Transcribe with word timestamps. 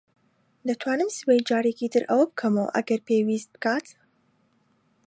دەتوانم 0.67 1.09
سبەی 1.17 1.45
جارێکی 1.49 1.91
تر 1.93 2.03
ئەوە 2.09 2.25
بکەمەوە 2.29 2.73
ئەگەر 2.75 2.99
پێویست 3.07 3.49
بکات. 3.53 3.87